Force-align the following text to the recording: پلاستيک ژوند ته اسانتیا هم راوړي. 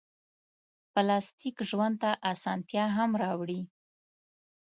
پلاستيک 0.93 1.57
ژوند 1.69 1.95
ته 2.01 2.11
اسانتیا 2.31 2.85
هم 2.97 3.11
راوړي. 3.21 3.61